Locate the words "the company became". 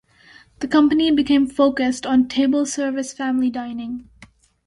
0.61-1.45